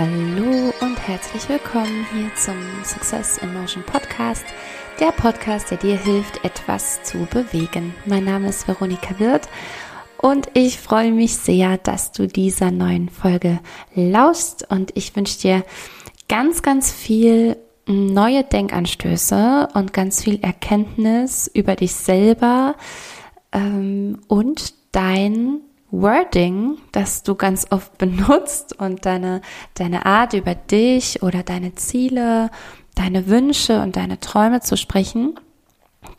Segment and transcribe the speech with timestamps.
[0.00, 4.46] Hallo und herzlich willkommen hier zum Success in Motion Podcast,
[4.98, 7.94] der Podcast, der dir hilft, etwas zu bewegen.
[8.06, 9.46] Mein Name ist Veronika Wirth
[10.16, 13.60] und ich freue mich sehr, dass du dieser neuen Folge
[13.94, 15.64] lauscht und ich wünsche dir
[16.30, 22.74] ganz, ganz viel neue Denkanstöße und ganz viel Erkenntnis über dich selber
[23.52, 29.40] ähm, und dein Wording, das du ganz oft benutzt und deine,
[29.74, 32.50] deine Art über dich oder deine Ziele,
[32.94, 35.38] deine Wünsche und deine Träume zu sprechen.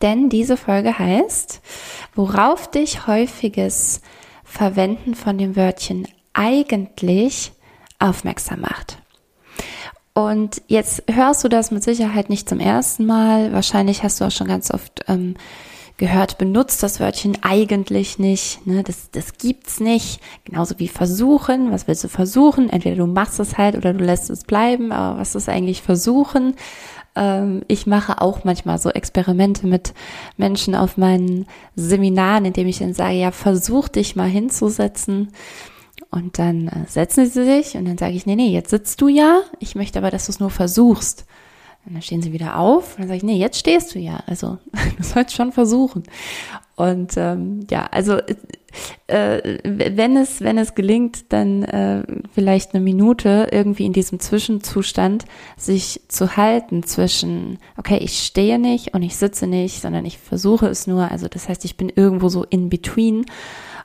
[0.00, 1.60] Denn diese Folge heißt,
[2.14, 4.00] worauf dich häufiges
[4.44, 7.52] Verwenden von dem Wörtchen eigentlich
[7.98, 8.98] aufmerksam macht.
[10.14, 13.52] Und jetzt hörst du das mit Sicherheit nicht zum ersten Mal.
[13.52, 15.36] Wahrscheinlich hast du auch schon ganz oft ähm,
[16.02, 18.66] gehört, benutzt das Wörtchen eigentlich nicht.
[18.66, 18.82] Ne?
[18.82, 20.20] Das, das gibt's nicht.
[20.44, 21.70] Genauso wie versuchen.
[21.70, 22.68] Was willst du versuchen?
[22.68, 24.90] Entweder du machst es halt oder du lässt es bleiben.
[24.90, 26.56] Aber was ist eigentlich versuchen?
[27.14, 29.94] Ähm, ich mache auch manchmal so Experimente mit
[30.36, 35.30] Menschen auf meinen Seminaren, indem ich dann sage, ja, versuch dich mal hinzusetzen.
[36.10, 39.06] Und dann äh, setzen sie sich und dann sage ich, nee, nee, jetzt sitzt du
[39.06, 39.42] ja.
[39.60, 41.26] Ich möchte aber, dass du es nur versuchst.
[41.84, 44.22] Und dann stehen sie wieder auf und dann sage ich, nee, jetzt stehst du ja.
[44.26, 44.58] Also
[44.96, 46.04] du sollst schon versuchen.
[46.76, 48.18] Und ähm, ja, also
[49.06, 55.24] äh, wenn es wenn es gelingt, dann äh, vielleicht eine Minute irgendwie in diesem Zwischenzustand
[55.56, 60.68] sich zu halten zwischen, okay, ich stehe nicht und ich sitze nicht, sondern ich versuche
[60.68, 61.10] es nur.
[61.10, 63.26] Also das heißt, ich bin irgendwo so in between.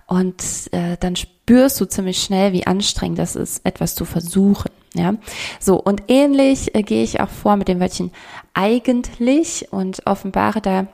[0.07, 4.66] Und äh, dann spürst du ziemlich schnell, wie anstrengend das ist, etwas zu versuchen.
[4.97, 5.13] Ja,
[5.59, 8.11] so und ähnlich äh, gehe ich auch vor mit dem Wörtchen
[8.53, 10.87] eigentlich und offenbare da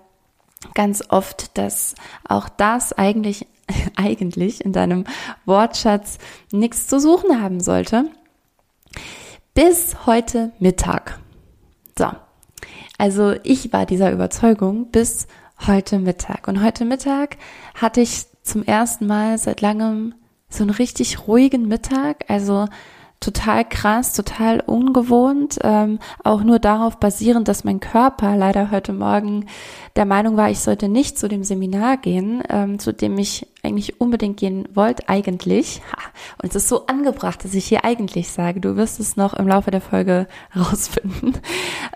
[0.73, 1.95] ganz oft, dass
[2.27, 3.47] auch das eigentlich
[3.95, 5.05] eigentlich in deinem
[5.45, 6.17] Wortschatz
[6.51, 8.05] nichts zu suchen haben sollte.
[9.53, 11.19] Bis heute Mittag.
[11.97, 12.07] So.
[12.97, 15.27] Also ich war dieser Überzeugung bis
[15.67, 16.47] heute Mittag.
[16.47, 17.37] Und heute Mittag
[17.75, 20.15] hatte ich zum ersten Mal seit langem
[20.49, 22.25] so einen richtig ruhigen Mittag.
[22.29, 22.67] Also
[23.23, 29.45] total krass, total ungewohnt, ähm, auch nur darauf basierend, dass mein Körper leider heute Morgen
[29.95, 34.01] der Meinung war, ich sollte nicht zu dem Seminar gehen, ähm, zu dem ich eigentlich
[34.01, 35.81] unbedingt gehen wollte, eigentlich.
[36.41, 39.47] Und es ist so angebracht, dass ich hier eigentlich sage, du wirst es noch im
[39.47, 41.35] Laufe der Folge rausfinden.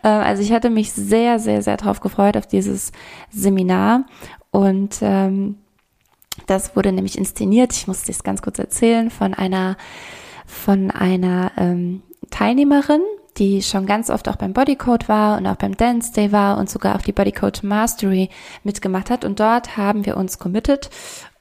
[0.04, 2.94] Ähm, also ich hatte mich sehr, sehr, sehr darauf gefreut, auf dieses
[3.32, 4.06] Seminar
[4.52, 5.58] und ähm,
[6.46, 9.76] das wurde nämlich inszeniert, ich muss das ganz kurz erzählen, von einer
[10.48, 13.02] von einer ähm, Teilnehmerin,
[13.38, 16.70] die schon ganz oft auch beim Bodycode war und auch beim Dance Day war und
[16.70, 18.30] sogar auch die Bodycode Mastery
[18.64, 19.24] mitgemacht hat.
[19.26, 20.90] Und dort haben wir uns committed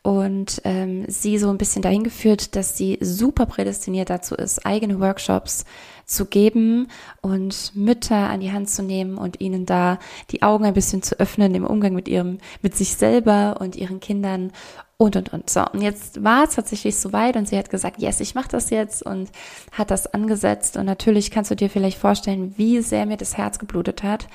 [0.07, 5.01] und ähm, sie so ein bisschen dahin geführt, dass sie super prädestiniert dazu ist, eigene
[5.01, 5.65] Workshops
[6.05, 6.87] zu geben
[7.23, 9.99] und Mütter an die Hand zu nehmen und ihnen da
[10.31, 13.99] die Augen ein bisschen zu öffnen im Umgang mit ihrem, mit sich selber und ihren
[13.99, 14.53] Kindern
[14.99, 15.51] und und und.
[15.51, 18.71] So, und jetzt war es tatsächlich soweit und sie hat gesagt, yes, ich mache das
[18.71, 19.31] jetzt und
[19.73, 20.77] hat das angesetzt.
[20.77, 24.27] Und natürlich kannst du dir vielleicht vorstellen, wie sehr mir das Herz geblutet hat,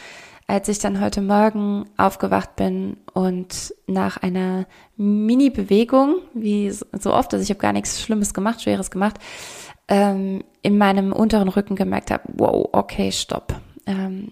[0.46, 4.68] als ich dann heute Morgen aufgewacht bin und nach einer
[4.98, 9.18] Mini-Bewegung, wie so oft, also ich habe gar nichts Schlimmes gemacht, Schweres gemacht,
[9.88, 13.56] ähm, in meinem unteren Rücken gemerkt habe, wow, okay, stopp.
[13.88, 14.32] Ähm,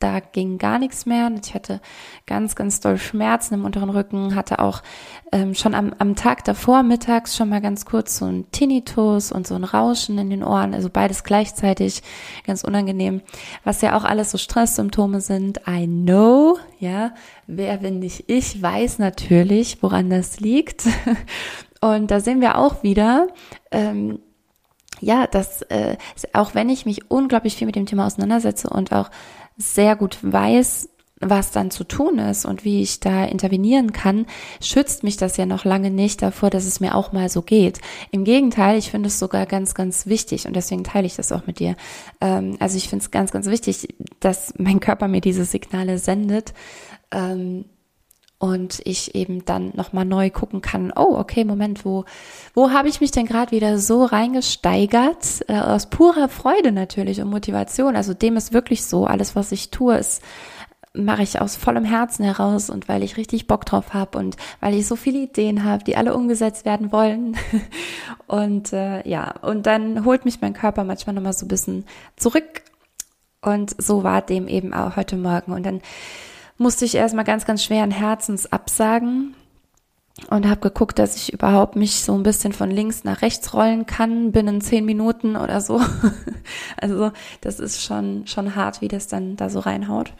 [0.00, 1.30] da ging gar nichts mehr.
[1.44, 1.80] Ich hatte
[2.26, 4.82] ganz, ganz doll Schmerzen im unteren Rücken, hatte auch
[5.30, 9.46] ähm, schon am, am Tag davor mittags schon mal ganz kurz so ein Tinnitus und
[9.46, 12.02] so ein Rauschen in den Ohren, also beides gleichzeitig,
[12.46, 13.20] ganz unangenehm,
[13.62, 15.60] was ja auch alles so Stresssymptome sind.
[15.68, 17.12] I know, ja,
[17.46, 20.84] wer, wenn nicht ich, weiß natürlich, woran das liegt.
[21.82, 23.28] Und da sehen wir auch wieder,
[23.70, 24.18] ähm,
[25.00, 25.96] ja, dass äh,
[26.32, 29.10] auch wenn ich mich unglaublich viel mit dem Thema auseinandersetze und auch
[29.60, 30.88] sehr gut weiß,
[31.20, 34.26] was dann zu tun ist und wie ich da intervenieren kann,
[34.62, 37.80] schützt mich das ja noch lange nicht davor, dass es mir auch mal so geht.
[38.10, 41.46] Im Gegenteil, ich finde es sogar ganz, ganz wichtig und deswegen teile ich das auch
[41.46, 41.76] mit dir.
[42.22, 46.54] Ähm, also ich finde es ganz, ganz wichtig, dass mein Körper mir diese Signale sendet.
[48.40, 52.06] Und ich eben dann nochmal neu gucken kann, oh, okay, Moment, wo,
[52.54, 55.44] wo habe ich mich denn gerade wieder so reingesteigert?
[55.46, 57.96] Äh, aus purer Freude natürlich und Motivation.
[57.96, 60.22] Also dem ist wirklich so, alles, was ich tue, ist
[60.92, 64.74] mache ich aus vollem Herzen heraus und weil ich richtig Bock drauf habe und weil
[64.74, 67.36] ich so viele Ideen habe, die alle umgesetzt werden wollen.
[68.26, 71.84] und äh, ja, und dann holt mich mein Körper manchmal nochmal so ein bisschen
[72.16, 72.62] zurück.
[73.42, 75.52] Und so war dem eben auch heute Morgen.
[75.52, 75.80] Und dann
[76.60, 79.34] musste ich erstmal ganz, ganz schweren Herzens absagen.
[80.28, 83.86] und habe geguckt, dass ich überhaupt mich so ein bisschen von links nach rechts rollen
[83.86, 85.80] kann binnen zehn Minuten oder so.
[86.76, 90.12] also das ist schon schon hart, wie das dann da so reinhaut.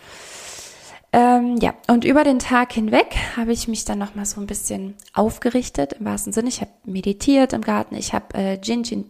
[1.13, 4.47] Ähm, ja, und über den Tag hinweg habe ich mich dann noch mal so ein
[4.47, 6.49] bisschen aufgerichtet im wahrsten Sinne.
[6.49, 7.97] Ich habe meditiert im Garten.
[7.97, 9.07] Ich habe äh, Jin Jin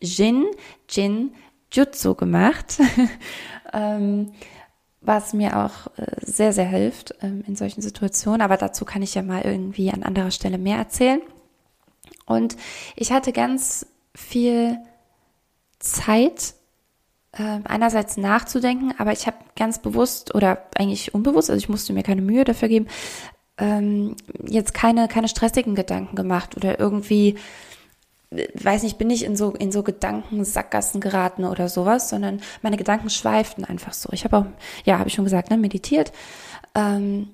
[0.00, 0.46] Jin
[0.88, 1.34] Jin
[1.70, 2.78] Jutsu gemacht.
[3.72, 4.32] ähm,
[5.04, 8.42] was mir auch äh, sehr, sehr hilft ähm, in solchen Situationen.
[8.42, 11.20] Aber dazu kann ich ja mal irgendwie an anderer Stelle mehr erzählen.
[12.26, 12.56] Und
[12.96, 14.78] ich hatte ganz viel
[15.78, 16.54] Zeit,
[17.32, 22.02] äh, einerseits nachzudenken, aber ich habe ganz bewusst oder eigentlich unbewusst, also ich musste mir
[22.02, 22.86] keine Mühe dafür geben,
[23.58, 24.16] ähm,
[24.46, 27.36] jetzt keine, keine stressigen Gedanken gemacht oder irgendwie
[28.30, 33.10] weiß nicht, bin ich in so, in so Gedankensackgassen geraten oder sowas, sondern meine Gedanken
[33.10, 34.08] schweiften einfach so.
[34.12, 34.46] Ich habe auch,
[34.84, 36.12] ja, habe ich schon gesagt, ne, meditiert
[36.74, 37.28] ähm,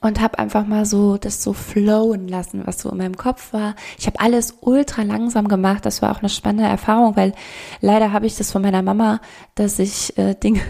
[0.00, 3.76] und habe einfach mal so das so flowen lassen, was so in meinem Kopf war.
[3.96, 5.86] Ich habe alles ultra langsam gemacht.
[5.86, 7.32] Das war auch eine spannende Erfahrung, weil
[7.80, 9.20] leider habe ich das von meiner Mama,
[9.54, 10.60] dass ich äh, Dinge,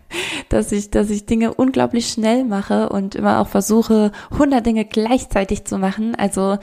[0.50, 5.64] dass ich, dass ich Dinge unglaublich schnell mache und immer auch versuche, 100 Dinge gleichzeitig
[5.64, 6.14] zu machen.
[6.14, 6.58] Also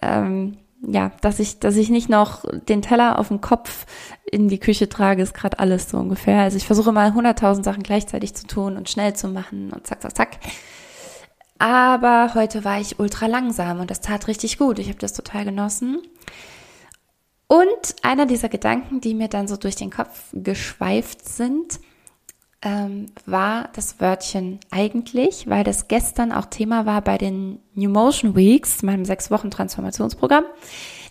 [0.00, 0.56] ähm,
[0.86, 3.86] ja, dass ich, dass ich nicht noch den Teller auf dem Kopf
[4.30, 6.40] in die Küche trage, ist gerade alles so ungefähr.
[6.40, 10.02] Also ich versuche mal hunderttausend Sachen gleichzeitig zu tun und schnell zu machen und zack,
[10.02, 10.38] zack, zack.
[11.58, 14.80] Aber heute war ich ultra langsam und das tat richtig gut.
[14.80, 16.02] Ich habe das total genossen.
[17.46, 21.78] Und einer dieser Gedanken, die mir dann so durch den Kopf geschweift sind,
[22.62, 28.36] ähm, war das Wörtchen eigentlich, weil das gestern auch Thema war bei den New Motion
[28.36, 30.44] Weeks, meinem sechs Wochen Transformationsprogramm,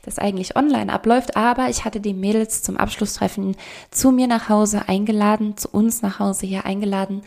[0.04, 1.36] das eigentlich online abläuft.
[1.36, 3.58] Aber ich hatte die Mädels zum Abschlusstreffen
[3.92, 7.22] zu mir nach Hause eingeladen, zu uns nach Hause hier eingeladen.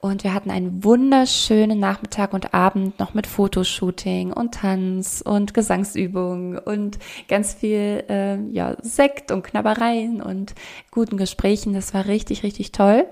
[0.00, 6.58] Und wir hatten einen wunderschönen Nachmittag und Abend noch mit Fotoshooting und Tanz und Gesangsübungen
[6.58, 6.98] und
[7.28, 10.54] ganz viel äh, ja, Sekt und Knabbereien und
[10.92, 11.74] guten Gesprächen.
[11.74, 13.06] Das war richtig, richtig toll.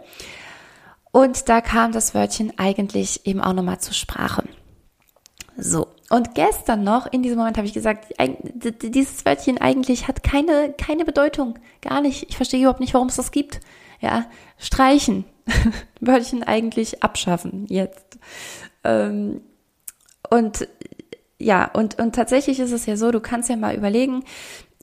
[1.17, 4.45] Und da kam das Wörtchen eigentlich eben auch nochmal zur Sprache.
[5.57, 5.87] So.
[6.11, 8.13] Und gestern noch, in diesem Moment habe ich gesagt,
[8.83, 11.59] dieses Wörtchen eigentlich hat keine, keine Bedeutung.
[11.81, 12.29] Gar nicht.
[12.29, 13.61] Ich verstehe überhaupt nicht, warum es das gibt.
[14.03, 14.27] Ja.
[14.59, 15.25] Streichen.
[16.01, 17.65] Wörtchen eigentlich abschaffen.
[17.71, 18.19] Jetzt.
[18.85, 19.41] Ähm,
[20.29, 20.69] und
[21.39, 24.23] ja, und, und tatsächlich ist es ja so, du kannst ja mal überlegen,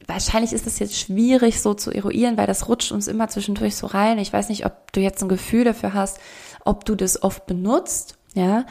[0.07, 3.87] wahrscheinlich ist es jetzt schwierig so zu eruieren, weil das rutscht uns immer zwischendurch so
[3.87, 4.19] rein.
[4.19, 6.19] Ich weiß nicht, ob du jetzt ein Gefühl dafür hast,
[6.65, 8.65] ob du das oft benutzt, ja.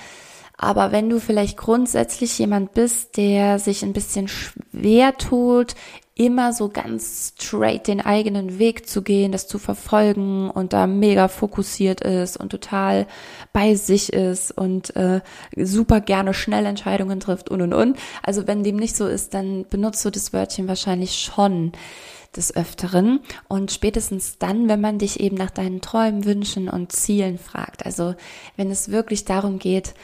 [0.58, 5.74] Aber wenn du vielleicht grundsätzlich jemand bist, der sich ein bisschen schwer tut,
[6.14, 11.28] immer so ganz straight den eigenen Weg zu gehen, das zu verfolgen und da mega
[11.28, 13.06] fokussiert ist und total
[13.52, 15.22] bei sich ist und äh,
[15.56, 17.98] super gerne schnell Entscheidungen trifft und und und.
[18.22, 21.72] Also wenn dem nicht so ist, dann benutzt du das Wörtchen wahrscheinlich schon
[22.36, 27.38] des Öfteren und spätestens dann, wenn man dich eben nach deinen Träumen, Wünschen und Zielen
[27.38, 27.84] fragt.
[27.86, 28.14] Also
[28.56, 29.94] wenn es wirklich darum geht,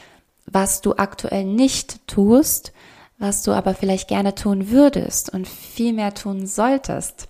[0.46, 2.72] was du aktuell nicht tust,
[3.18, 7.28] was du aber vielleicht gerne tun würdest und viel mehr tun solltest,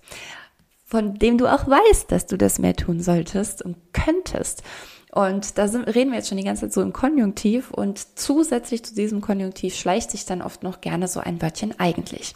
[0.85, 4.63] von dem du auch weißt, dass du das mehr tun solltest und könntest.
[5.11, 8.85] Und da sind, reden wir jetzt schon die ganze Zeit so im Konjunktiv und zusätzlich
[8.85, 12.35] zu diesem Konjunktiv schleicht sich dann oft noch gerne so ein Wörtchen eigentlich.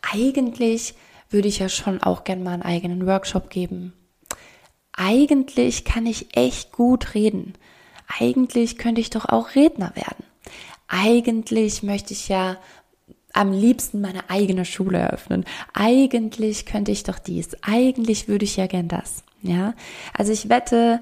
[0.00, 0.94] Eigentlich
[1.28, 3.92] würde ich ja schon auch gerne mal einen eigenen Workshop geben.
[4.92, 7.54] Eigentlich kann ich echt gut reden.
[8.18, 10.24] Eigentlich könnte ich doch auch Redner werden
[10.92, 12.58] eigentlich möchte ich ja
[13.32, 15.44] am liebsten meine eigene Schule eröffnen.
[15.72, 17.56] Eigentlich könnte ich doch dies.
[17.62, 19.24] Eigentlich würde ich ja gern das.
[19.40, 19.74] Ja,
[20.16, 21.00] also ich wette,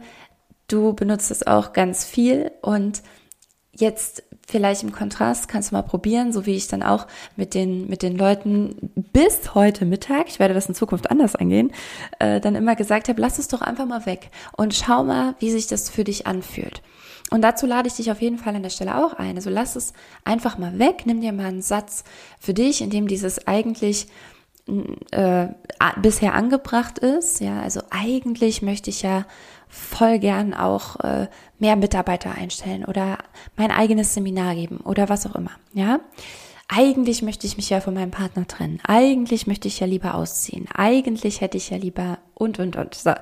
[0.68, 3.02] du benutzt es auch ganz viel und
[3.73, 7.06] jetzt vielleicht im Kontrast kannst du mal probieren, so wie ich dann auch
[7.37, 8.76] mit den mit den Leuten
[9.12, 11.73] bis heute Mittag, ich werde das in Zukunft anders angehen,
[12.18, 15.50] äh, dann immer gesagt habe, lass es doch einfach mal weg und schau mal, wie
[15.50, 16.80] sich das für dich anfühlt.
[17.30, 19.37] Und dazu lade ich dich auf jeden Fall an der Stelle auch ein.
[19.37, 19.92] Also lass es
[20.25, 22.04] einfach mal weg, nimm dir mal einen Satz
[22.40, 24.08] für dich, in dem dieses eigentlich
[25.12, 25.46] äh,
[26.00, 27.40] bisher angebracht ist.
[27.40, 29.26] Ja, also eigentlich möchte ich ja
[29.68, 33.18] voll gern auch äh, mehr Mitarbeiter einstellen oder
[33.56, 35.52] mein eigenes Seminar geben oder was auch immer.
[35.72, 36.00] Ja,
[36.72, 38.78] eigentlich möchte ich mich ja von meinem Partner trennen.
[38.86, 40.68] Eigentlich möchte ich ja lieber ausziehen.
[40.72, 42.94] Eigentlich hätte ich ja lieber und, und, und.
[42.94, 43.12] So.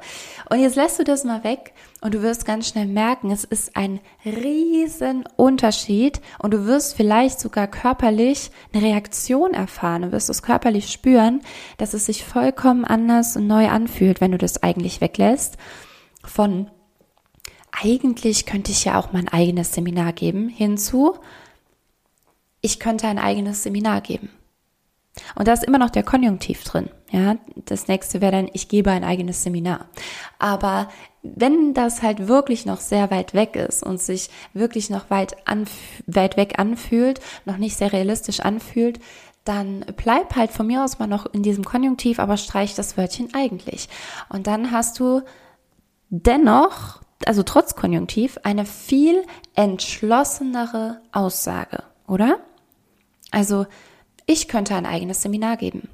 [0.50, 3.74] Und jetzt lässt du das mal weg und du wirst ganz schnell merken, es ist
[3.74, 10.02] ein riesen Unterschied und du wirst vielleicht sogar körperlich eine Reaktion erfahren.
[10.02, 11.40] Du wirst es körperlich spüren,
[11.78, 15.56] dass es sich vollkommen anders und neu anfühlt, wenn du das eigentlich weglässt
[16.22, 16.70] von
[17.70, 21.14] eigentlich könnte ich ja auch mein eigenes Seminar geben hinzu
[22.60, 24.30] ich könnte ein eigenes Seminar geben.
[25.34, 26.90] Und da ist immer noch der Konjunktiv drin.
[27.10, 29.86] Ja, das nächste wäre dann, ich gebe ein eigenes Seminar.
[30.38, 30.88] Aber
[31.22, 35.36] wenn das halt wirklich noch sehr weit weg ist und sich wirklich noch weit,
[36.06, 39.00] weit weg anfühlt, noch nicht sehr realistisch anfühlt,
[39.44, 43.30] dann bleib halt von mir aus mal noch in diesem Konjunktiv, aber streich das Wörtchen
[43.32, 43.88] eigentlich.
[44.28, 45.22] Und dann hast du
[46.10, 49.24] dennoch, also trotz Konjunktiv, eine viel
[49.54, 52.40] entschlossenere Aussage, oder?
[53.30, 53.66] Also,
[54.26, 55.88] ich könnte ein eigenes Seminar geben.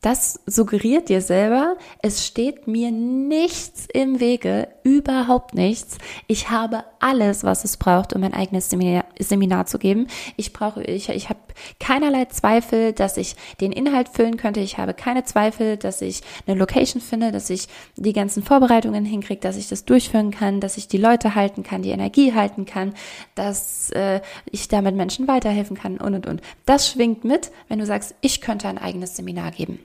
[0.00, 5.98] Das suggeriert dir selber, es steht mir nichts im Wege, überhaupt nichts.
[6.26, 10.06] Ich habe alles, was es braucht, um ein eigenes Seminar, Seminar zu geben.
[10.38, 11.40] Ich brauche, ich, ich habe
[11.78, 14.60] keinerlei Zweifel, dass ich den Inhalt füllen könnte.
[14.60, 19.40] Ich habe keine Zweifel, dass ich eine Location finde, dass ich die ganzen Vorbereitungen hinkriege,
[19.40, 22.94] dass ich das durchführen kann, dass ich die Leute halten kann, die Energie halten kann,
[23.34, 26.40] dass äh, ich damit Menschen weiterhelfen kann und und und.
[26.66, 29.78] Das schwingt mit, wenn du sagst, ich könnte ein eigenes Seminar geben.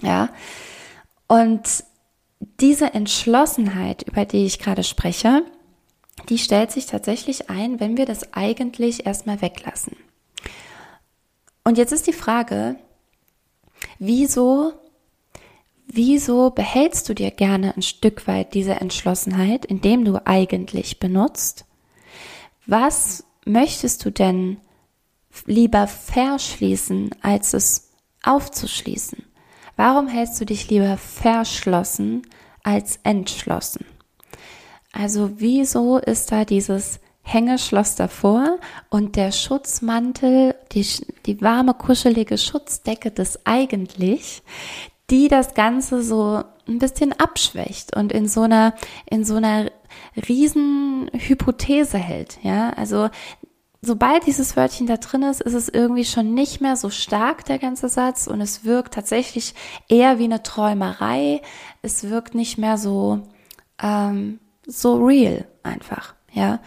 [0.00, 0.30] Ja.
[1.28, 1.84] Und
[2.60, 5.44] diese Entschlossenheit, über die ich gerade spreche,
[6.28, 9.96] die stellt sich tatsächlich ein, wenn wir das eigentlich erstmal weglassen.
[11.64, 12.76] Und jetzt ist die Frage,
[13.98, 14.72] wieso,
[15.86, 21.64] wieso behältst du dir gerne ein Stück weit diese Entschlossenheit, indem du eigentlich benutzt?
[22.66, 24.58] Was möchtest du denn
[25.46, 27.90] lieber verschließen, als es
[28.22, 29.24] aufzuschließen?
[29.76, 32.22] Warum hältst du dich lieber verschlossen
[32.62, 33.86] als entschlossen?
[34.92, 38.58] Also wieso ist da dieses Hängeschloss davor
[38.90, 40.86] und der Schutzmantel, die,
[41.26, 44.42] die warme, kuschelige Schutzdecke des eigentlich,
[45.10, 48.74] die das Ganze so ein bisschen abschwächt und in so einer,
[49.08, 49.70] in so einer
[50.28, 52.70] riesen Hypothese hält, ja.
[52.70, 53.08] Also
[53.82, 57.58] sobald dieses Wörtchen da drin ist, ist es irgendwie schon nicht mehr so stark, der
[57.58, 59.54] ganze Satz, und es wirkt tatsächlich
[59.88, 61.42] eher wie eine Träumerei.
[61.82, 63.22] Es wirkt nicht mehr so,
[63.82, 66.60] ähm, so real einfach, ja.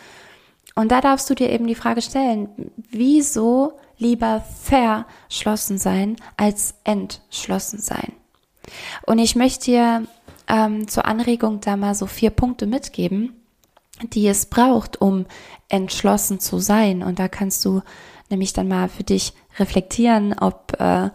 [0.76, 2.50] Und da darfst du dir eben die Frage stellen,
[2.90, 8.12] wieso lieber verschlossen sein als entschlossen sein?
[9.06, 10.08] Und ich möchte dir
[10.48, 13.34] ähm, zur Anregung da mal so vier Punkte mitgeben,
[14.02, 15.26] die es braucht, um
[15.70, 17.04] entschlossen zu sein.
[17.04, 17.82] Und da kannst du
[18.30, 21.10] nämlich dann mal für dich reflektieren, ob, äh,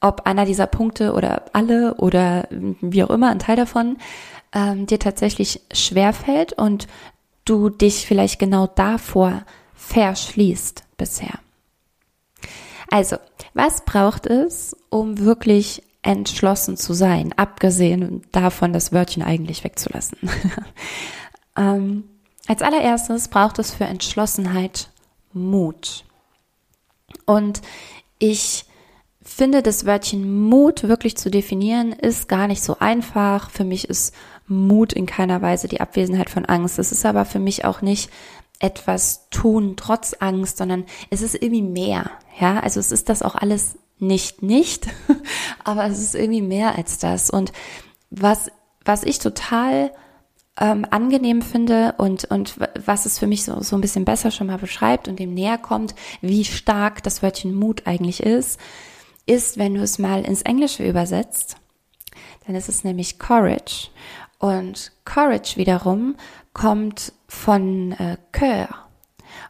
[0.00, 3.98] ob einer dieser Punkte oder alle oder wie auch immer, ein Teil davon,
[4.52, 6.88] ähm, dir tatsächlich schwerfällt und
[7.44, 9.44] du dich vielleicht genau davor
[9.74, 11.38] verschließt bisher.
[12.90, 13.16] Also,
[13.54, 20.18] was braucht es, um wirklich entschlossen zu sein, abgesehen davon, das Wörtchen eigentlich wegzulassen?
[21.56, 22.04] Ähm,
[22.46, 24.90] als allererstes braucht es für Entschlossenheit
[25.32, 26.04] Mut.
[27.26, 27.62] Und
[28.18, 28.64] ich
[29.22, 33.50] finde, das Wörtchen Mut wirklich zu definieren, ist gar nicht so einfach.
[33.50, 34.14] Für mich ist
[34.46, 36.78] Mut in keiner Weise die Abwesenheit von Angst.
[36.78, 38.10] Es ist aber für mich auch nicht
[38.58, 42.10] etwas tun trotz Angst, sondern es ist irgendwie mehr.
[42.38, 44.88] Ja, also es ist das auch alles nicht nicht,
[45.64, 47.30] aber es ist irgendwie mehr als das.
[47.30, 47.52] Und
[48.10, 48.50] was,
[48.84, 49.92] was ich total
[50.60, 54.48] ähm, angenehm finde und, und was es für mich so, so ein bisschen besser schon
[54.48, 58.60] mal beschreibt und dem näher kommt, wie stark das Wörtchen Mut eigentlich ist,
[59.24, 61.56] ist, wenn du es mal ins Englische übersetzt,
[62.46, 63.88] dann ist es nämlich Courage.
[64.42, 66.16] Und Courage wiederum
[66.52, 68.66] kommt von äh, Cœur.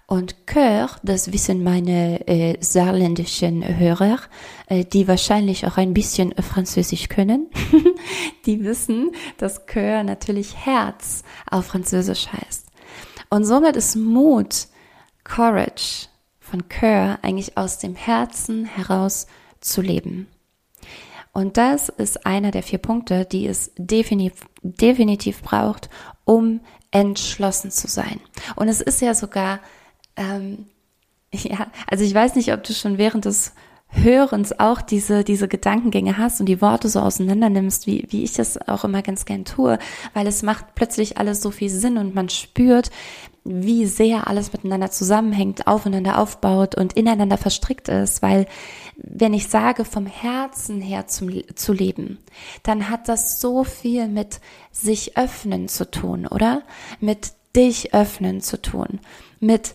[0.06, 4.18] Und Cœur, das wissen meine äh, saarländischen Hörer,
[4.66, 7.48] äh, die wahrscheinlich auch ein bisschen Französisch können,
[8.44, 12.66] die wissen, dass Cœur natürlich Herz auf Französisch heißt.
[13.30, 14.66] Und somit ist Mut,
[15.24, 16.08] Courage
[16.38, 19.26] von Cœur eigentlich aus dem Herzen heraus
[19.62, 20.28] zu leben.
[21.32, 25.88] Und das ist einer der vier Punkte, die es definitiv, definitiv braucht,
[26.24, 26.60] um
[26.90, 28.20] entschlossen zu sein.
[28.54, 29.60] Und es ist ja sogar
[30.16, 30.66] ähm,
[31.32, 33.52] ja, also ich weiß nicht, ob du schon während des
[33.88, 38.32] Hörens auch diese, diese Gedankengänge hast und die Worte so auseinander nimmst, wie, wie ich
[38.32, 39.78] das auch immer ganz gern tue,
[40.14, 42.90] weil es macht plötzlich alles so viel Sinn und man spürt,
[43.44, 48.46] wie sehr alles miteinander zusammenhängt, aufeinander aufbaut und ineinander verstrickt ist, weil
[48.96, 52.18] wenn ich sage, vom Herzen her zum, zu leben,
[52.62, 56.62] dann hat das so viel mit sich öffnen zu tun, oder?
[57.00, 59.00] Mit dich öffnen zu tun,
[59.40, 59.74] mit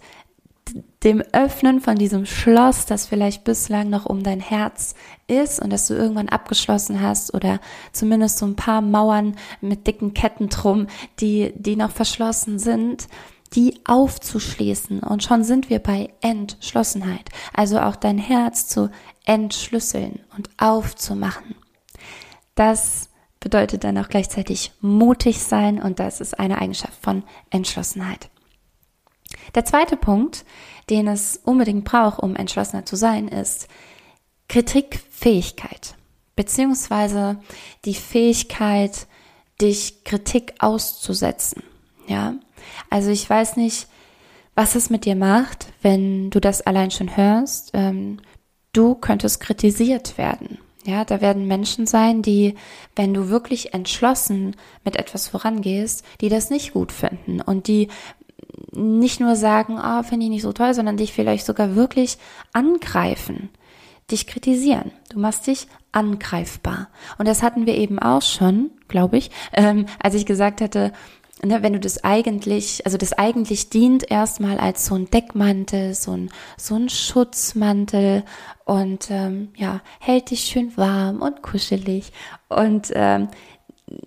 [1.03, 4.95] dem Öffnen von diesem Schloss, das vielleicht bislang noch um dein Herz
[5.27, 7.59] ist und das du irgendwann abgeschlossen hast oder
[7.93, 10.87] zumindest so ein paar Mauern mit dicken Ketten drum,
[11.19, 13.07] die, die noch verschlossen sind,
[13.53, 15.01] die aufzuschließen.
[15.01, 17.29] Und schon sind wir bei Entschlossenheit.
[17.53, 18.89] Also auch dein Herz zu
[19.25, 21.55] entschlüsseln und aufzumachen.
[22.55, 28.29] Das bedeutet dann auch gleichzeitig mutig sein und das ist eine Eigenschaft von Entschlossenheit.
[29.55, 30.45] Der zweite Punkt,
[30.89, 33.67] den es unbedingt braucht, um entschlossener zu sein, ist
[34.47, 35.95] Kritikfähigkeit,
[36.35, 37.39] beziehungsweise
[37.85, 39.07] die Fähigkeit,
[39.61, 41.63] dich Kritik auszusetzen.
[42.07, 42.35] Ja,
[42.89, 43.87] also ich weiß nicht,
[44.55, 47.71] was es mit dir macht, wenn du das allein schon hörst.
[47.73, 48.19] Ähm,
[48.73, 50.57] du könntest kritisiert werden.
[50.85, 52.55] Ja, da werden Menschen sein, die,
[52.95, 54.55] wenn du wirklich entschlossen
[54.85, 57.89] mit etwas vorangehst, die das nicht gut finden und die
[58.71, 62.17] nicht nur sagen, oh, finde ich nicht so toll, sondern dich vielleicht sogar wirklich
[62.53, 63.49] angreifen,
[64.09, 64.91] dich kritisieren.
[65.09, 66.87] Du machst dich angreifbar.
[67.17, 70.93] Und das hatten wir eben auch schon, glaube ich, ähm, als ich gesagt hatte,
[71.43, 76.11] ne, wenn du das eigentlich, also das eigentlich dient erstmal als so ein Deckmantel, so
[76.11, 78.23] ein, so ein Schutzmantel
[78.65, 82.11] und ähm, ja, hält dich schön warm und kuschelig
[82.49, 83.29] und, ähm,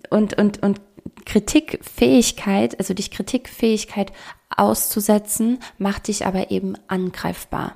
[0.09, 0.81] und, und, und
[1.25, 4.11] Kritikfähigkeit, also dich Kritikfähigkeit
[4.55, 7.75] auszusetzen, macht dich aber eben angreifbar.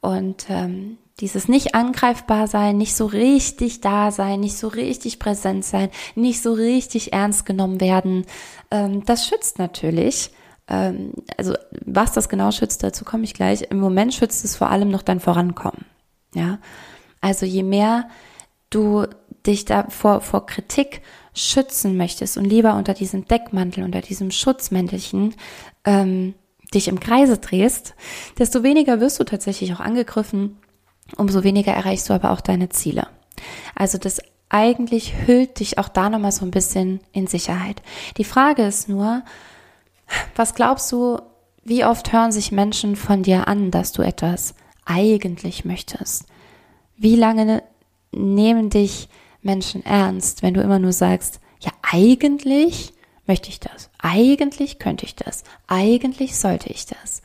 [0.00, 5.64] Und ähm, dieses nicht angreifbar sein, nicht so richtig da sein, nicht so richtig präsent
[5.64, 8.26] sein, nicht so richtig ernst genommen werden,
[8.72, 10.32] ähm, das schützt natürlich.
[10.66, 11.54] Ähm, also
[11.86, 13.62] was das genau schützt, dazu komme ich gleich.
[13.70, 15.84] Im Moment schützt es vor allem noch dein Vorankommen.
[16.34, 16.58] Ja,
[17.20, 18.08] also je mehr
[18.70, 19.06] du
[19.46, 21.02] dich da vor, vor Kritik
[21.34, 25.36] schützen möchtest und lieber unter diesem Deckmantel, unter diesem Schutzmäntelchen
[25.84, 26.34] ähm,
[26.74, 27.94] dich im Kreise drehst,
[28.40, 30.58] desto weniger wirst du tatsächlich auch angegriffen,
[31.16, 33.08] umso weniger erreichst du aber auch deine Ziele.
[33.74, 37.82] Also das eigentlich hüllt dich auch da nochmal so ein bisschen in Sicherheit.
[38.18, 39.22] Die Frage ist nur,
[40.36, 41.20] was glaubst du,
[41.64, 46.26] wie oft hören sich Menschen von dir an, dass du etwas eigentlich möchtest?
[46.96, 47.62] Wie lange
[48.12, 49.08] nehmen dich
[49.40, 52.92] Menschen ernst, wenn du immer nur sagst, ja, eigentlich
[53.26, 57.22] möchte ich das, eigentlich könnte ich das, eigentlich sollte ich das.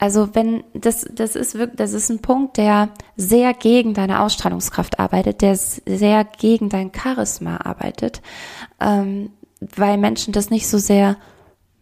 [0.00, 4.98] Also wenn das das ist wirklich das ist ein Punkt, der sehr gegen deine Ausstrahlungskraft
[4.98, 8.22] arbeitet, der sehr gegen dein Charisma arbeitet,
[8.80, 11.18] ähm, weil Menschen das nicht so sehr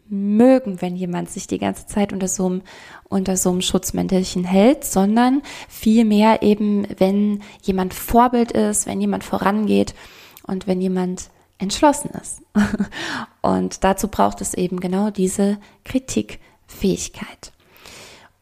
[0.08, 2.62] mögen, wenn jemand sich die ganze Zeit unter so einem,
[3.08, 9.94] unter so einem Schutzmäntelchen hält, sondern vielmehr eben, wenn jemand Vorbild ist, wenn jemand vorangeht
[10.42, 12.40] und wenn jemand entschlossen ist.
[13.42, 17.52] Und dazu braucht es eben genau diese Kritikfähigkeit.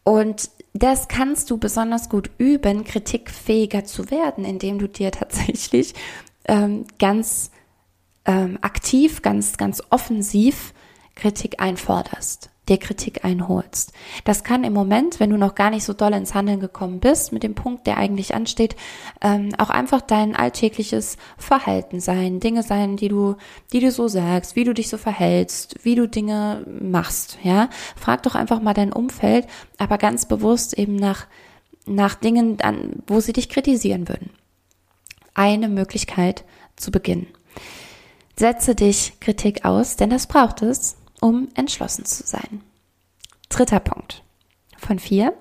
[0.06, 5.94] Und das kannst du besonders gut üben, kritikfähiger zu werden, indem du dir tatsächlich
[6.44, 7.50] ähm, ganz
[8.24, 10.74] ähm, aktiv, ganz, ganz offensiv
[11.16, 13.92] Kritik einforderst, dir Kritik einholst.
[14.24, 17.32] Das kann im Moment, wenn du noch gar nicht so doll ins Handeln gekommen bist,
[17.32, 18.76] mit dem Punkt, der eigentlich ansteht,
[19.20, 23.36] ähm, auch einfach dein alltägliches Verhalten sein, Dinge sein, die du,
[23.72, 27.68] die du so sagst, wie du dich so verhältst, wie du Dinge machst, ja.
[27.94, 29.46] Frag doch einfach mal dein Umfeld,
[29.78, 31.26] aber ganz bewusst eben nach,
[31.86, 34.30] nach Dingen, an, wo sie dich kritisieren würden.
[35.34, 36.44] Eine Möglichkeit
[36.76, 37.26] zu beginnen.
[38.38, 40.96] Setze dich Kritik aus, denn das braucht es,
[41.26, 42.60] um entschlossen zu sein.
[43.48, 44.22] Dritter Punkt
[44.78, 45.32] von vier,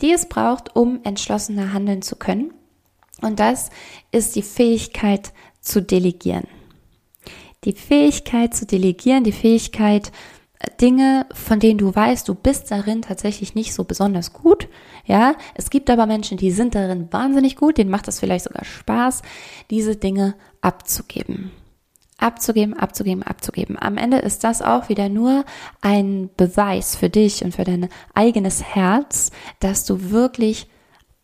[0.00, 2.54] die es braucht, um entschlossener handeln zu können.
[3.20, 3.68] Und das
[4.12, 6.46] ist die Fähigkeit zu delegieren.
[7.64, 10.10] Die Fähigkeit zu delegieren, die Fähigkeit,
[10.80, 14.68] Dinge, von denen du weißt, du bist darin tatsächlich nicht so besonders gut.
[15.04, 18.64] Ja, es gibt aber Menschen, die sind darin wahnsinnig gut, denen macht das vielleicht sogar
[18.64, 19.20] Spaß,
[19.68, 21.50] diese Dinge abzugeben
[22.18, 23.76] abzugeben, abzugeben, abzugeben.
[23.78, 25.44] Am Ende ist das auch wieder nur
[25.80, 30.68] ein Beweis für dich und für dein eigenes Herz, dass du wirklich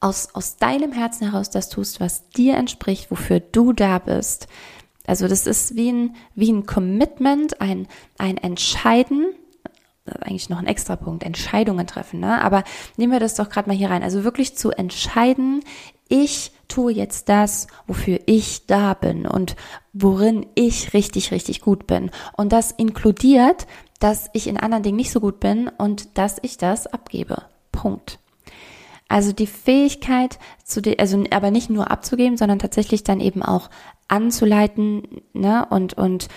[0.01, 4.49] aus, aus deinem Herzen heraus das tust, was dir entspricht, wofür du da bist.
[5.07, 9.33] Also das ist wie ein, wie ein Commitment, ein, ein Entscheiden,
[10.21, 12.43] eigentlich noch ein extra Punkt, Entscheidungen treffen, ne?
[12.43, 12.65] Aber
[12.97, 14.03] nehmen wir das doch gerade mal hier rein.
[14.03, 15.63] Also wirklich zu entscheiden,
[16.09, 19.57] ich tue jetzt das, wofür ich da bin und
[19.93, 22.11] worin ich richtig, richtig gut bin.
[22.37, 23.67] Und das inkludiert,
[24.01, 27.43] dass ich in anderen Dingen nicht so gut bin und dass ich das abgebe.
[27.73, 28.19] Punkt.
[29.09, 33.69] Also die Fähigkeit zu, also aber nicht nur abzugeben, sondern tatsächlich dann eben auch
[34.09, 35.03] anzuleiten,
[35.35, 36.29] ne, und, und,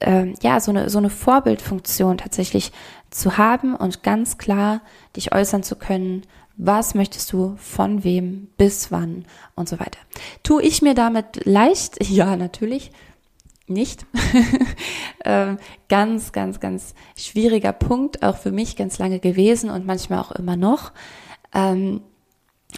[0.00, 2.72] äh, ja, so eine, so eine Vorbildfunktion tatsächlich
[3.10, 4.80] zu haben und ganz klar
[5.14, 6.22] dich äußern zu können,
[6.56, 9.98] was möchtest du von wem, bis wann und so weiter.
[10.42, 11.96] Tu ich mir damit leicht?
[12.08, 12.92] Ja, natürlich.
[13.68, 14.06] nicht.
[15.24, 20.30] ähm, ganz, ganz, ganz schwieriger Punkt, auch für mich ganz lange gewesen und manchmal auch
[20.32, 20.92] immer noch.
[21.52, 22.00] Ähm,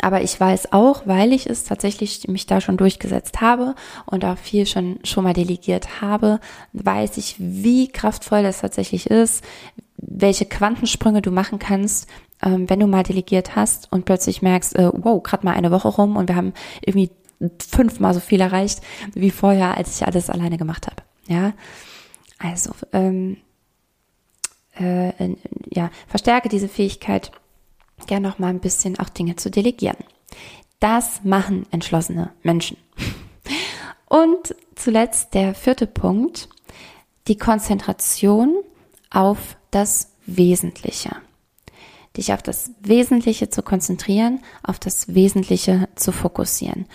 [0.00, 3.74] aber ich weiß auch, weil ich es tatsächlich mich da schon durchgesetzt habe
[4.06, 6.40] und auch viel schon, schon mal delegiert habe,
[6.72, 9.44] weiß ich, wie kraftvoll das tatsächlich ist,
[9.96, 12.08] welche Quantensprünge du machen kannst,
[12.42, 15.88] ähm, wenn du mal delegiert hast und plötzlich merkst, äh, wow, gerade mal eine Woche
[15.88, 16.52] rum und wir haben
[16.84, 17.10] irgendwie
[17.58, 18.80] fünfmal so viel erreicht
[19.14, 21.02] wie vorher, als ich alles alleine gemacht habe.
[21.26, 21.52] Ja,
[22.38, 23.36] also ähm,
[24.78, 25.12] äh,
[25.70, 27.32] ja, verstärke diese Fähigkeit,
[28.06, 29.98] gerne noch mal ein bisschen auch Dinge zu delegieren.
[30.80, 32.76] Das machen entschlossene Menschen.
[34.06, 36.48] Und zuletzt der vierte Punkt,
[37.26, 38.56] die Konzentration
[39.10, 41.10] auf das Wesentliche.
[42.18, 46.86] Dich auf das Wesentliche zu konzentrieren, auf das Wesentliche zu fokussieren.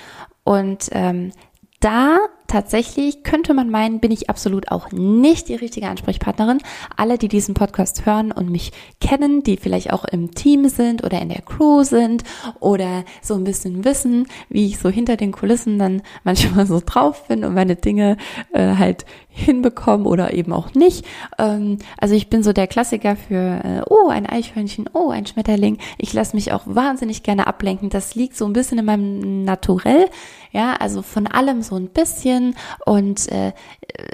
[0.44, 1.32] Und ähm,
[1.80, 2.20] da
[2.54, 6.60] tatsächlich könnte man meinen, bin ich absolut auch nicht die richtige Ansprechpartnerin.
[6.96, 11.20] Alle, die diesen Podcast hören und mich kennen, die vielleicht auch im Team sind oder
[11.20, 12.24] in der Crew sind
[12.60, 17.28] oder so ein bisschen wissen, wie ich so hinter den Kulissen dann manchmal so drauf
[17.28, 18.18] bin und meine Dinge
[18.52, 21.06] äh, halt hinbekomme oder eben auch nicht.
[21.40, 25.80] Ähm, also ich bin so der Klassiker für, äh, oh, ein Eichhörnchen, oh, ein Schmetterling.
[25.98, 27.90] Ich lasse mich auch wahnsinnig gerne ablenken.
[27.90, 30.06] Das liegt so ein bisschen in meinem Naturell.
[30.52, 32.43] Ja, also von allem so ein bisschen
[32.86, 33.54] und äh,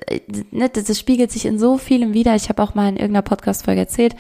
[0.07, 2.35] äh, ne, das, das spiegelt sich in so vielem wieder.
[2.35, 4.15] Ich habe auch mal in irgendeiner Podcast-Folge erzählt,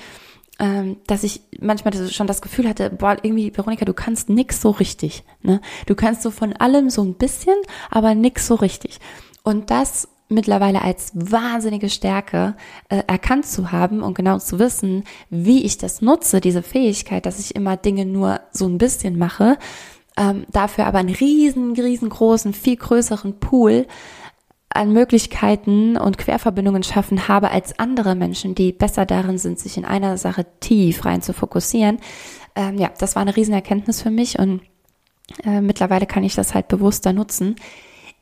[0.59, 4.71] ähm, dass ich manchmal schon das Gefühl hatte, boah, irgendwie, Veronika, du kannst nix so
[4.71, 5.23] richtig.
[5.41, 5.61] Ne?
[5.85, 7.55] Du kannst so von allem so ein bisschen,
[7.89, 8.99] aber nix so richtig.
[9.43, 12.55] Und das mittlerweile als wahnsinnige Stärke
[12.89, 17.39] äh, erkannt zu haben und genau zu wissen, wie ich das nutze, diese Fähigkeit, dass
[17.39, 19.57] ich immer Dinge nur so ein bisschen mache,
[20.19, 23.87] ähm, dafür aber einen riesen, riesengroßen, viel größeren Pool
[24.69, 29.85] an Möglichkeiten und Querverbindungen schaffen habe als andere Menschen, die besser darin sind, sich in
[29.85, 31.99] einer Sache tief rein zu fokussieren.
[32.55, 34.61] Ähm, ja, das war eine Riesenerkenntnis für mich und
[35.43, 37.55] äh, mittlerweile kann ich das halt bewusster nutzen.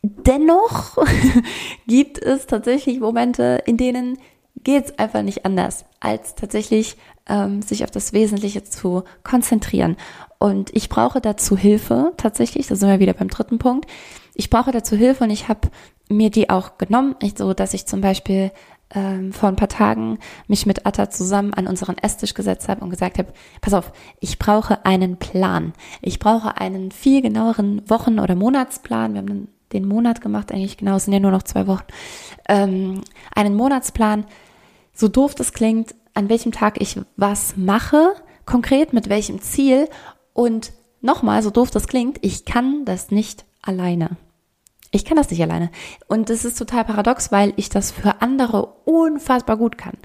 [0.03, 0.97] Dennoch
[1.87, 4.19] gibt es tatsächlich Momente, in denen
[4.63, 6.95] geht es einfach nicht anders, als tatsächlich
[7.27, 9.97] ähm, sich auf das Wesentliche zu konzentrieren.
[10.39, 13.89] Und ich brauche dazu Hilfe, tatsächlich, da sind wir wieder beim dritten Punkt.
[14.35, 15.69] Ich brauche dazu Hilfe und ich habe
[16.09, 18.51] mir die auch genommen, so dass ich zum Beispiel
[18.93, 22.89] ähm, vor ein paar Tagen mich mit Atta zusammen an unseren Esstisch gesetzt habe und
[22.89, 25.73] gesagt habe, pass auf, ich brauche einen Plan.
[26.01, 29.13] Ich brauche einen viel genaueren Wochen- oder Monatsplan.
[29.13, 31.83] Wir haben den Monat gemacht, eigentlich genau, es sind ja nur noch zwei Wochen.
[32.47, 33.01] Ähm,
[33.35, 34.25] einen Monatsplan,
[34.93, 38.13] so doof das klingt, an welchem Tag ich was mache,
[38.45, 39.89] konkret mit welchem Ziel
[40.37, 40.71] und
[41.01, 44.17] nochmal, so doof das klingt, ich kann das nicht alleine.
[44.91, 45.71] Ich kann das nicht alleine.
[46.07, 49.95] Und das ist total paradox, weil ich das für andere unfassbar gut kann.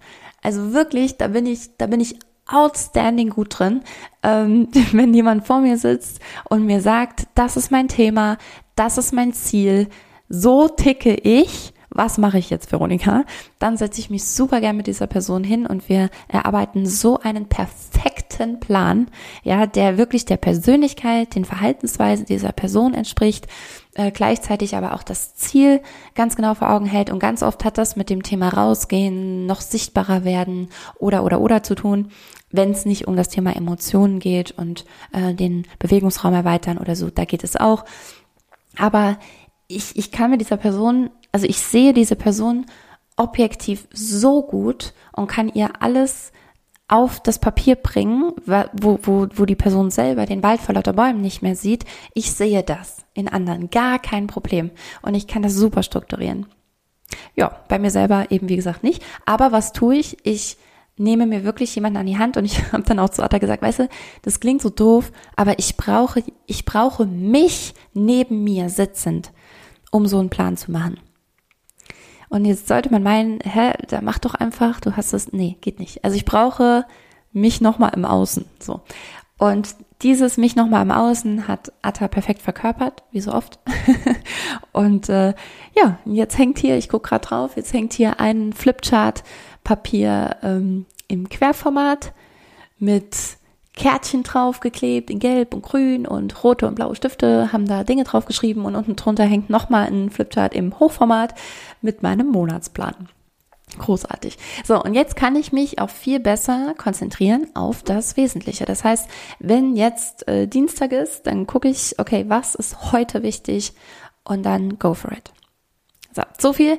[0.41, 3.83] Also wirklich, da bin ich, da bin ich outstanding gut drin.
[4.23, 8.39] Ähm, wenn jemand vor mir sitzt und mir sagt, das ist mein Thema,
[8.75, 9.89] das ist mein Ziel,
[10.31, 13.25] so ticke ich, was mache ich jetzt, Veronika?
[13.59, 17.47] Dann setze ich mich super gern mit dieser Person hin und wir erarbeiten so einen
[17.49, 19.09] perfekten Plan,
[19.43, 23.47] ja, der wirklich der Persönlichkeit, den Verhaltensweisen dieser Person entspricht,
[23.95, 25.83] äh, gleichzeitig aber auch das Ziel
[26.15, 29.61] ganz genau vor Augen hält und ganz oft hat das mit dem Thema rausgehen, noch
[29.61, 32.11] sichtbarer werden oder oder oder zu tun,
[32.51, 37.11] wenn es nicht um das Thema Emotionen geht und äh, den Bewegungsraum erweitern oder so,
[37.11, 37.85] da geht es auch.
[38.79, 39.19] Aber
[39.69, 42.67] ich, ich kann mit dieser Person also ich sehe diese Person
[43.17, 46.33] objektiv so gut und kann ihr alles
[46.89, 48.33] auf das Papier bringen,
[48.73, 51.87] wo, wo, wo die Person selber den Wald vor lauter Bäumen nicht mehr sieht.
[52.13, 54.71] Ich sehe das in anderen, gar kein Problem.
[55.01, 56.47] Und ich kann das super strukturieren.
[57.35, 59.03] Ja, bei mir selber eben wie gesagt nicht.
[59.25, 60.19] Aber was tue ich?
[60.25, 60.59] Ich
[60.99, 63.63] nehme mir wirklich jemanden an die Hand und ich habe dann auch zu Atta gesagt,
[63.63, 63.89] weißt du,
[64.21, 69.33] das klingt so doof, aber ich brauche, ich brauche mich neben mir sitzend,
[69.91, 70.99] um so einen Plan zu machen.
[72.33, 75.79] Und jetzt sollte man meinen, hä, da mach doch einfach, du hast es, nee, geht
[75.79, 76.03] nicht.
[76.03, 76.87] Also ich brauche
[77.31, 78.81] mich nochmal im Außen, so.
[79.37, 83.59] Und dieses mich nochmal im Außen hat Atta perfekt verkörpert, wie so oft.
[84.73, 85.35] und äh,
[85.77, 91.29] ja, jetzt hängt hier, ich gucke gerade drauf, jetzt hängt hier ein Flipchart-Papier ähm, im
[91.29, 92.15] Querformat
[92.79, 93.15] mit
[93.75, 98.65] Kärtchen draufgeklebt in gelb und grün und rote und blaue Stifte, haben da Dinge draufgeschrieben
[98.65, 101.35] und unten drunter hängt nochmal ein Flipchart im Hochformat
[101.81, 103.09] mit meinem Monatsplan.
[103.79, 104.37] Großartig.
[104.65, 108.67] So, und jetzt kann ich mich auch viel besser konzentrieren auf das Wesentliche.
[108.67, 109.09] Das heißt,
[109.39, 113.73] wenn jetzt äh, Dienstag ist, dann gucke ich, okay, was ist heute wichtig
[114.25, 115.33] und dann go for it.
[116.15, 116.79] So, so viel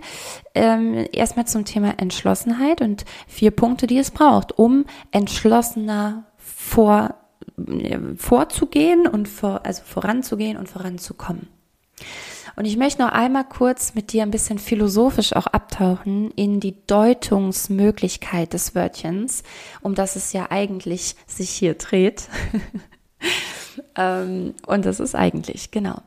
[0.53, 7.15] ähm, erstmal zum Thema Entschlossenheit und vier Punkte, die es braucht, um entschlossener vor,
[7.57, 11.47] äh, vorzugehen und vor, also voranzugehen und voranzukommen.
[12.55, 16.75] Und ich möchte noch einmal kurz mit dir ein bisschen philosophisch auch abtauchen in die
[16.85, 19.43] Deutungsmöglichkeit des Wörtchens,
[19.81, 22.27] um das es ja eigentlich sich hier dreht.
[23.95, 26.01] ähm, und das ist eigentlich, genau.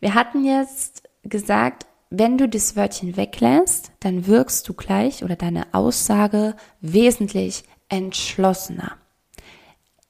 [0.00, 5.72] Wir hatten jetzt gesagt, wenn du das Wörtchen weglässt, dann wirkst du gleich oder deine
[5.72, 8.98] Aussage wesentlich entschlossener.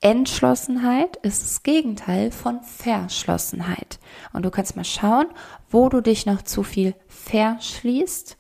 [0.03, 4.01] Entschlossenheit ist das Gegenteil von Verschlossenheit.
[4.33, 5.27] Und du kannst mal schauen,
[5.71, 8.37] wo du dich noch zu viel verschließt,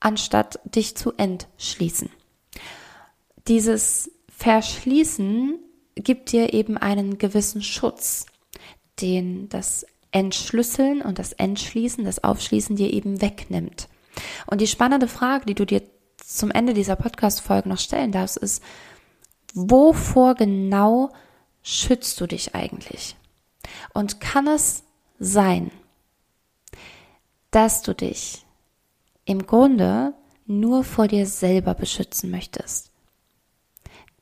[0.00, 2.08] anstatt dich zu entschließen.
[3.48, 5.58] Dieses Verschließen
[5.94, 8.24] gibt dir eben einen gewissen Schutz,
[9.00, 13.88] den das Entschlüsseln und das Entschließen, das Aufschließen dir eben wegnimmt.
[14.46, 15.82] Und die spannende Frage, die du dir
[16.16, 18.62] zum Ende dieser Podcast-Folge noch stellen darfst, ist,
[19.54, 21.10] wovor genau
[21.62, 23.16] schützt du dich eigentlich?
[23.94, 24.84] Und kann es
[25.18, 25.70] sein,
[27.50, 28.44] dass du dich
[29.24, 30.14] im Grunde
[30.46, 32.90] nur vor dir selber beschützen möchtest?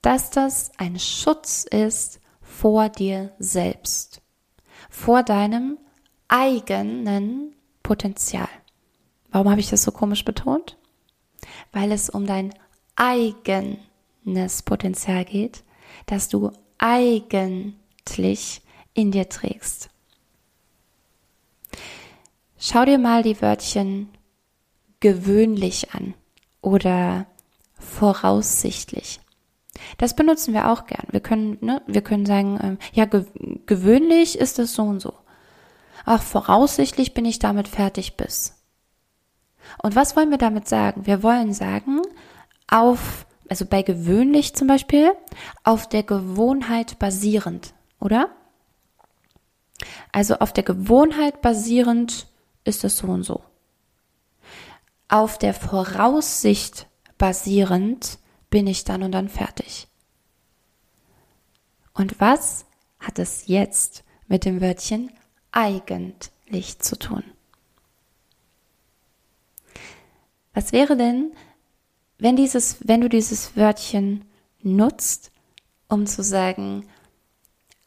[0.02, 4.22] Dass das ein Schutz ist vor dir selbst
[4.96, 5.78] vor deinem
[6.28, 8.48] eigenen Potenzial.
[9.30, 10.78] Warum habe ich das so komisch betont?
[11.72, 12.54] Weil es um dein
[14.26, 15.62] eigenes Potenzial geht,
[16.06, 18.62] das du eigentlich
[18.94, 19.90] in dir trägst.
[22.58, 24.08] Schau dir mal die Wörtchen
[25.00, 26.14] gewöhnlich an
[26.60, 27.26] oder
[27.78, 29.20] voraussichtlich.
[29.98, 31.06] Das benutzen wir auch gern.
[31.10, 33.26] Wir können, ne, wir können sagen, ähm, ja, ge
[33.66, 35.12] gewöhnlich ist es so und so.
[36.06, 38.54] Ach, voraussichtlich bin ich damit fertig bis.
[39.82, 41.06] Und was wollen wir damit sagen?
[41.06, 42.00] Wir wollen sagen,
[42.68, 45.12] auf, also bei gewöhnlich zum Beispiel,
[45.64, 48.30] auf der Gewohnheit basierend, oder?
[50.12, 52.26] Also auf der Gewohnheit basierend
[52.64, 53.42] ist es so und so.
[55.08, 58.18] Auf der Voraussicht basierend
[58.50, 59.88] bin ich dann und dann fertig.
[61.94, 62.66] Und was
[62.98, 65.12] hat es jetzt mit dem Wörtchen
[65.52, 67.22] eigentlich zu tun?
[70.52, 71.32] Was wäre denn,
[72.18, 74.24] wenn dieses, wenn du dieses Wörtchen
[74.62, 75.30] nutzt,
[75.88, 76.86] um zu sagen,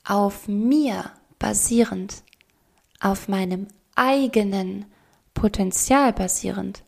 [0.04, 2.24] auf mir basierend,
[3.00, 4.86] auf meinem eigenen
[5.34, 6.84] Potenzial basierend,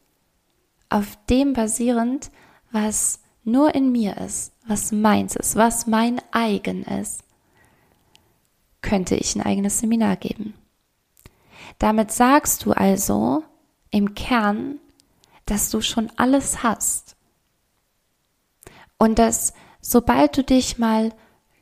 [0.90, 2.32] auf dem basierend,
[2.72, 7.24] was nur in mir ist, was meins ist, was mein eigen ist,
[8.82, 10.54] könnte ich ein eigenes Seminar geben.
[11.80, 13.44] Damit sagst du also
[13.90, 14.80] im Kern,
[15.46, 17.16] dass du schon alles hast.
[19.02, 21.12] Und dass sobald du dich mal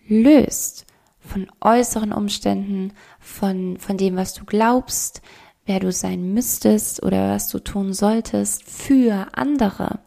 [0.09, 0.85] löst
[1.21, 5.21] von äußeren Umständen, von, von dem, was du glaubst,
[5.65, 9.99] wer du sein müsstest oder was du tun solltest für andere,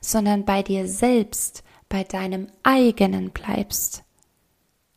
[0.00, 4.02] sondern bei dir selbst, bei deinem eigenen bleibst,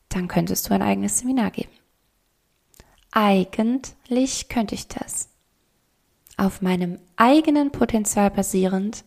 [0.09, 1.73] dann könntest du ein eigenes Seminar geben.
[3.11, 5.29] Eigentlich könnte ich das.
[6.37, 9.03] Auf meinem eigenen Potenzial basierend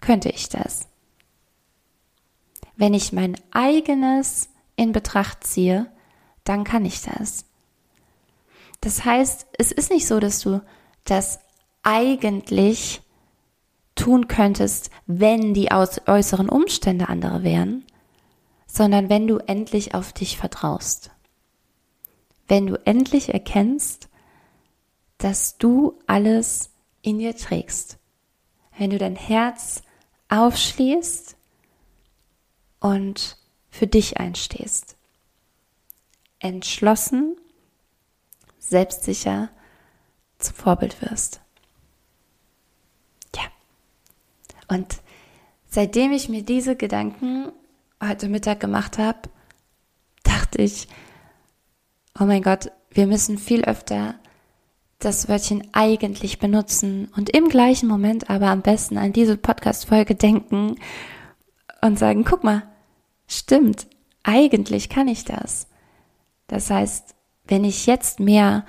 [0.00, 0.88] könnte ich das.
[2.76, 5.90] Wenn ich mein eigenes in Betracht ziehe,
[6.44, 7.44] dann kann ich das.
[8.80, 10.62] Das heißt, es ist nicht so, dass du
[11.04, 11.40] das
[11.82, 13.02] eigentlich
[13.96, 17.84] tun könntest, wenn die äußeren Umstände andere wären,
[18.66, 21.10] sondern wenn du endlich auf dich vertraust.
[22.46, 24.08] Wenn du endlich erkennst,
[25.18, 26.70] dass du alles
[27.02, 27.98] in dir trägst.
[28.78, 29.82] Wenn du dein Herz
[30.28, 31.36] aufschließt
[32.80, 33.36] und
[33.70, 34.96] für dich einstehst.
[36.38, 37.36] Entschlossen,
[38.58, 39.50] selbstsicher
[40.38, 41.40] zum Vorbild wirst.
[44.68, 45.00] Und
[45.68, 47.50] seitdem ich mir diese Gedanken
[48.02, 49.22] heute Mittag gemacht habe,
[50.22, 50.88] dachte ich,
[52.20, 54.14] oh mein Gott, wir müssen viel öfter
[54.98, 60.76] das Wörtchen eigentlich benutzen und im gleichen Moment aber am besten an diese Podcast-Folge denken
[61.80, 62.64] und sagen, guck mal,
[63.28, 63.86] stimmt,
[64.24, 65.68] eigentlich kann ich das.
[66.48, 67.14] Das heißt,
[67.46, 68.64] wenn ich jetzt mehr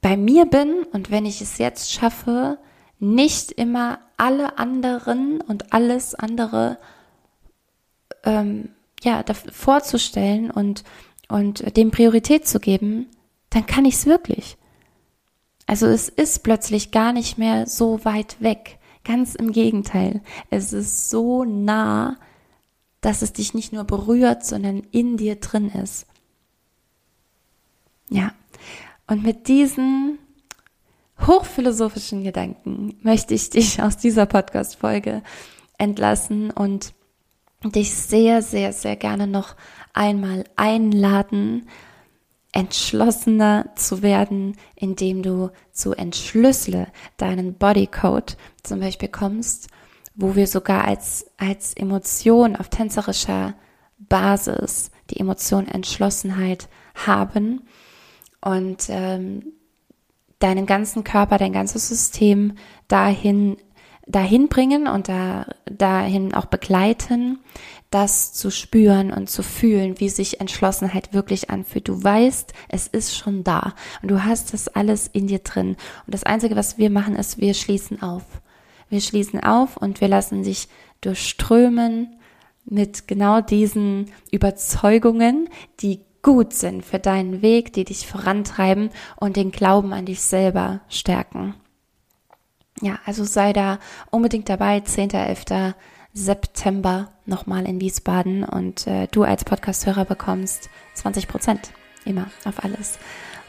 [0.00, 2.58] bei mir bin und wenn ich es jetzt schaffe,
[2.98, 6.78] nicht immer alle anderen und alles andere
[8.24, 8.70] ähm,
[9.02, 10.84] ja vorzustellen und
[11.28, 13.06] und dem Priorität zu geben,
[13.50, 14.56] dann kann ich es wirklich.
[15.66, 18.78] Also es ist plötzlich gar nicht mehr so weit weg.
[19.04, 20.22] Ganz im Gegenteil.
[20.50, 22.16] Es ist so nah,
[23.00, 26.06] dass es dich nicht nur berührt, sondern in dir drin ist.
[28.10, 28.32] Ja.
[29.06, 30.18] Und mit diesen
[31.26, 35.22] hochphilosophischen Gedanken möchte ich dich aus dieser Podcast-Folge
[35.78, 36.92] entlassen und
[37.64, 39.56] dich sehr, sehr, sehr gerne noch
[39.92, 41.68] einmal einladen,
[42.52, 49.68] entschlossener zu werden, indem du zu Entschlüssele deinen Bodycode zum Beispiel kommst,
[50.14, 53.54] wo wir sogar als, als Emotion auf tänzerischer
[53.98, 57.62] Basis die Emotion Entschlossenheit haben
[58.40, 59.52] und ähm,
[60.38, 62.54] deinen ganzen Körper, dein ganzes System
[62.86, 63.56] dahin
[64.08, 67.38] dahin bringen und da, dahin auch begleiten,
[67.90, 71.88] das zu spüren und zu fühlen, wie sich Entschlossenheit wirklich anfühlt.
[71.88, 75.76] Du weißt, es ist schon da und du hast das alles in dir drin.
[76.06, 78.24] Und das Einzige, was wir machen, ist, wir schließen auf.
[78.90, 80.68] Wir schließen auf und wir lassen dich
[81.00, 82.16] durchströmen
[82.64, 85.48] mit genau diesen Überzeugungen,
[85.80, 90.80] die gut sind für deinen Weg, die dich vorantreiben und den Glauben an dich selber
[90.88, 91.54] stärken.
[92.80, 93.78] Ja, also sei da
[94.10, 95.10] unbedingt dabei, 10.
[95.10, 95.74] 11.
[96.14, 101.70] September nochmal in Wiesbaden und äh, du als Podcasthörer bekommst 20 Prozent
[102.04, 102.98] immer auf alles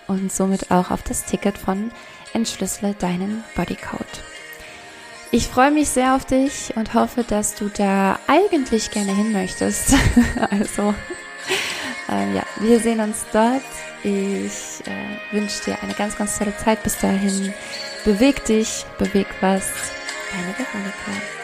[0.07, 1.91] und somit auch auf das Ticket von
[2.33, 4.23] Entschlüssele deinen Bodycode.
[5.31, 9.93] Ich freue mich sehr auf dich und hoffe, dass du da eigentlich gerne hin möchtest.
[10.49, 10.93] also,
[12.09, 13.61] äh, ja, wir sehen uns dort.
[14.03, 17.53] Ich äh, wünsche dir eine ganz, ganz tolle Zeit bis dahin.
[18.05, 19.71] Beweg dich, beweg was.
[20.31, 21.38] Deine Veronika.